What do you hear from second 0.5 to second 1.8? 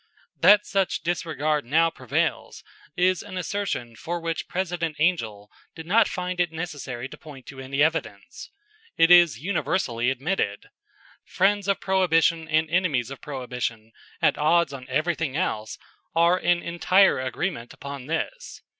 such disregard